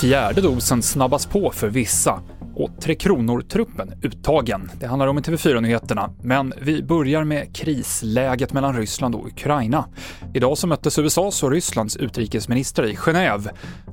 Fjärde 0.00 0.40
dosen 0.40 0.82
snabbas 0.82 1.26
på 1.26 1.50
för 1.50 1.68
vissa 1.68 2.22
och 2.54 2.70
Tre 2.80 2.94
Kronor-truppen 2.94 3.92
uttagen. 4.02 4.70
Det 4.80 4.86
handlar 4.86 5.06
om 5.06 5.18
i 5.18 5.20
TV4-nyheterna, 5.20 6.10
men 6.22 6.52
vi 6.60 6.82
börjar 6.82 7.24
med 7.24 7.56
krisläget 7.56 8.52
mellan 8.52 8.76
Ryssland 8.76 9.14
och 9.14 9.26
Ukraina. 9.26 9.84
Idag 10.34 10.58
så 10.58 10.66
möttes 10.66 10.98
USAs 10.98 11.42
och 11.42 11.50
Rysslands 11.50 11.96
utrikesministrar 11.96 12.86
i 12.86 12.94
Genève. 12.94 13.48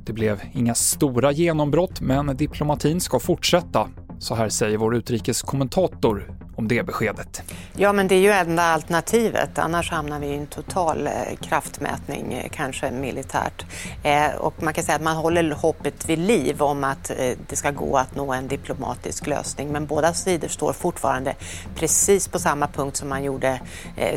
Det 0.05 0.13
blev 0.13 0.41
inga 0.53 0.75
stora 0.75 1.31
genombrott, 1.31 2.01
men 2.01 2.37
diplomatin 2.37 3.01
ska 3.01 3.19
fortsätta. 3.19 3.87
Så 4.19 4.35
här 4.35 4.49
säger 4.49 4.77
vår 4.77 4.95
utrikeskommentator 4.95 6.31
om 6.55 6.67
det 6.67 6.83
beskedet. 6.83 7.43
Ja, 7.75 7.93
men 7.93 8.07
det 8.07 8.15
är 8.15 8.19
ju 8.19 8.31
enda 8.31 8.63
alternativet. 8.63 9.59
Annars 9.59 9.91
hamnar 9.91 10.19
vi 10.19 10.27
i 10.27 10.35
en 10.35 10.47
total 10.47 11.07
eh, 11.07 11.11
kraftmätning, 11.41 12.33
eh, 12.33 12.49
kanske 12.51 12.91
militärt. 12.91 13.65
Eh, 14.03 14.35
och 14.35 14.63
man 14.63 14.73
kan 14.73 14.83
säga 14.83 14.95
att 14.95 15.01
man 15.01 15.15
håller 15.15 15.51
hoppet 15.51 16.09
vid 16.09 16.19
liv 16.19 16.61
om 16.61 16.83
att 16.83 17.09
eh, 17.09 17.37
det 17.49 17.55
ska 17.55 17.71
gå 17.71 17.97
att 17.97 18.15
nå 18.15 18.33
en 18.33 18.47
diplomatisk 18.47 19.27
lösning. 19.27 19.71
Men 19.71 19.85
båda 19.85 20.13
sidor 20.13 20.47
står 20.47 20.73
fortfarande 20.73 21.35
precis 21.75 22.27
på 22.27 22.39
samma 22.39 22.67
punkt 22.67 22.97
som 22.97 23.09
man 23.09 23.23
gjorde 23.23 23.61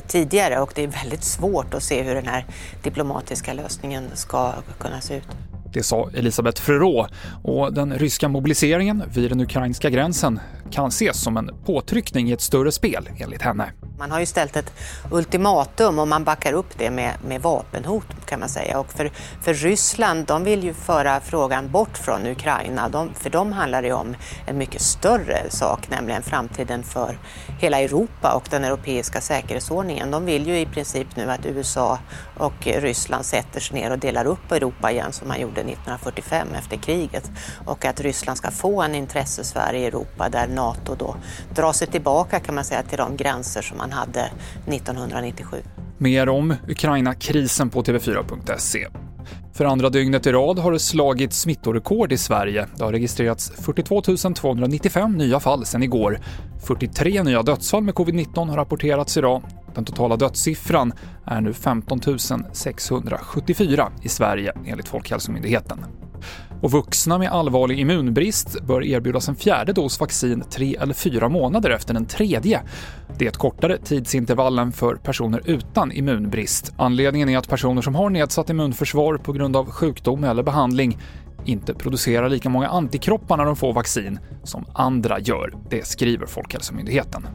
tidigare 0.06 0.60
och 0.60 0.72
det 0.74 0.82
är 0.82 0.86
väldigt 0.86 1.24
svårt 1.24 1.74
att 1.74 1.82
se 1.82 2.02
hur 2.02 2.14
den 2.14 2.26
här 2.26 2.44
diplomatiska 2.82 3.52
lösningen 3.52 4.10
ska 4.14 4.52
kunna 4.78 5.00
se 5.00 5.16
ut. 5.16 5.51
Det 5.72 5.82
sa 5.82 6.10
Elisabeth 6.14 6.62
Frerot 6.62 7.10
och 7.42 7.74
den 7.74 7.98
ryska 7.98 8.28
mobiliseringen 8.28 9.02
vid 9.14 9.30
den 9.30 9.40
ukrainska 9.40 9.90
gränsen 9.90 10.40
kan 10.70 10.88
ses 10.88 11.22
som 11.22 11.36
en 11.36 11.50
påtryckning 11.64 12.28
i 12.28 12.32
ett 12.32 12.40
större 12.40 12.72
spel, 12.72 13.08
enligt 13.18 13.42
henne. 13.42 13.72
Man 14.02 14.10
har 14.10 14.20
ju 14.20 14.26
ställt 14.26 14.56
ett 14.56 14.72
ultimatum 15.10 15.98
och 15.98 16.08
man 16.08 16.24
backar 16.24 16.52
upp 16.52 16.78
det 16.78 16.90
med, 16.90 17.14
med 17.24 17.42
vapenhot 17.42 18.06
kan 18.24 18.40
man 18.40 18.48
säga. 18.48 18.78
Och 18.78 18.92
för, 18.92 19.10
för 19.42 19.54
Ryssland, 19.54 20.26
de 20.26 20.44
vill 20.44 20.64
ju 20.64 20.74
föra 20.74 21.20
frågan 21.20 21.70
bort 21.70 21.98
från 21.98 22.26
Ukraina. 22.26 22.88
De, 22.88 23.14
för 23.14 23.30
dem 23.30 23.52
handlar 23.52 23.82
det 23.82 23.92
om 23.92 24.16
en 24.46 24.58
mycket 24.58 24.82
större 24.82 25.50
sak, 25.50 25.90
nämligen 25.90 26.22
framtiden 26.22 26.82
för 26.82 27.18
hela 27.60 27.80
Europa 27.80 28.32
och 28.32 28.48
den 28.50 28.64
europeiska 28.64 29.20
säkerhetsordningen. 29.20 30.10
De 30.10 30.24
vill 30.24 30.46
ju 30.46 30.58
i 30.60 30.66
princip 30.66 31.16
nu 31.16 31.30
att 31.30 31.46
USA 31.46 31.98
och 32.38 32.66
Ryssland 32.66 33.24
sätter 33.24 33.60
sig 33.60 33.80
ner 33.80 33.90
och 33.90 33.98
delar 33.98 34.24
upp 34.24 34.52
Europa 34.52 34.90
igen 34.90 35.12
som 35.12 35.28
man 35.28 35.40
gjorde 35.40 35.60
1945 35.60 36.48
efter 36.58 36.76
kriget. 36.76 37.30
Och 37.66 37.84
att 37.84 38.00
Ryssland 38.00 38.38
ska 38.38 38.50
få 38.50 38.82
en 38.82 38.94
intressesfär 38.94 39.74
i 39.74 39.86
Europa 39.86 40.28
där 40.28 40.46
NATO 40.46 40.94
då 40.94 41.16
drar 41.54 41.72
sig 41.72 41.88
tillbaka 41.88 42.40
kan 42.40 42.54
man 42.54 42.64
säga 42.64 42.82
till 42.82 42.98
de 42.98 43.16
gränser 43.16 43.62
som 43.62 43.78
man 43.78 43.91
hade 43.92 44.30
1997. 44.66 45.56
Mer 45.98 46.28
om 46.28 46.54
Ukraina-krisen 46.68 47.70
på 47.70 47.82
TV4.se. 47.82 48.88
För 49.54 49.64
andra 49.64 49.90
dygnet 49.90 50.26
i 50.26 50.32
rad 50.32 50.58
har 50.58 50.72
det 50.72 50.78
slagit 50.78 51.32
smittorekord 51.32 52.12
i 52.12 52.18
Sverige. 52.18 52.66
Det 52.76 52.84
har 52.84 52.92
registrerats 52.92 53.52
42 53.56 54.02
295 54.34 55.12
nya 55.12 55.40
fall 55.40 55.66
sedan 55.66 55.82
igår. 55.82 56.20
43 56.66 57.22
nya 57.22 57.42
dödsfall 57.42 57.82
med 57.82 57.94
covid-19 57.94 58.48
har 58.48 58.56
rapporterats 58.56 59.16
idag. 59.16 59.42
Den 59.74 59.84
totala 59.84 60.16
dödssiffran 60.16 60.92
är 61.26 61.40
nu 61.40 61.52
15 61.52 62.00
674 62.52 63.92
i 64.02 64.08
Sverige 64.08 64.52
enligt 64.66 64.88
Folkhälsomyndigheten. 64.88 65.84
Och 66.62 66.70
vuxna 66.70 67.18
med 67.18 67.32
allvarlig 67.32 67.78
immunbrist 67.80 68.62
bör 68.62 68.84
erbjudas 68.84 69.28
en 69.28 69.36
fjärde 69.36 69.72
dos 69.72 70.00
vaccin 70.00 70.44
tre 70.50 70.76
eller 70.80 70.94
fyra 70.94 71.28
månader 71.28 71.70
efter 71.70 71.94
den 71.94 72.06
tredje. 72.06 72.60
Det 73.18 73.24
är 73.24 73.28
ett 73.28 73.36
kortare 73.36 73.78
tidsintervall 73.78 74.58
än 74.58 74.72
för 74.72 74.94
personer 74.94 75.42
utan 75.44 75.92
immunbrist. 75.92 76.72
Anledningen 76.76 77.28
är 77.28 77.38
att 77.38 77.48
personer 77.48 77.82
som 77.82 77.94
har 77.94 78.10
nedsatt 78.10 78.50
immunförsvar 78.50 79.16
på 79.16 79.32
grund 79.32 79.56
av 79.56 79.70
sjukdom 79.70 80.24
eller 80.24 80.42
behandling 80.42 80.98
inte 81.44 81.74
producerar 81.74 82.28
lika 82.28 82.48
många 82.48 82.68
antikroppar 82.68 83.36
när 83.36 83.44
de 83.44 83.56
får 83.56 83.72
vaccin 83.72 84.18
som 84.44 84.64
andra 84.72 85.20
gör. 85.20 85.54
Det 85.70 85.86
skriver 85.86 86.26
Folkhälsomyndigheten. 86.26 87.26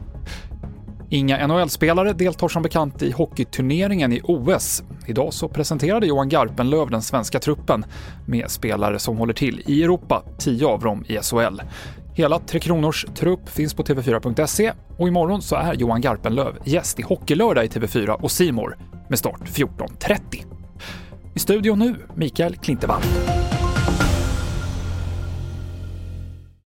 Inga 1.10 1.46
NHL-spelare 1.46 2.12
deltar 2.12 2.48
som 2.48 2.62
bekant 2.62 3.02
i 3.02 3.10
hockeyturneringen 3.10 4.12
i 4.12 4.20
OS. 4.24 4.82
Idag 5.06 5.32
så 5.32 5.48
presenterade 5.48 6.06
Johan 6.06 6.28
Garpenlöv 6.28 6.90
den 6.90 7.02
svenska 7.02 7.40
truppen 7.40 7.84
med 8.26 8.50
spelare 8.50 8.98
som 8.98 9.16
håller 9.16 9.34
till 9.34 9.62
i 9.66 9.82
Europa, 9.82 10.22
tio 10.38 10.66
av 10.66 10.80
dem 10.80 11.04
i 11.08 11.18
SHL. 11.22 11.60
Hela 12.18 12.38
Tre 12.38 12.60
Kronors 12.60 13.06
trupp 13.14 13.48
finns 13.48 13.74
på 13.74 13.82
TV4.se 13.82 14.72
och 14.96 15.08
imorgon 15.08 15.42
så 15.42 15.56
är 15.56 15.74
Johan 15.74 16.00
Garpenlöv 16.00 16.58
gäst 16.64 16.98
i 16.98 17.02
Hockeylördag 17.02 17.64
i 17.64 17.68
TV4 17.68 18.08
och 18.08 18.30
Simor 18.30 18.76
med 19.08 19.18
start 19.18 19.40
14.30. 19.40 20.44
I 21.34 21.38
studion 21.38 21.78
nu, 21.78 21.96
Mikael 22.14 22.56
Klintevall. 22.56 23.02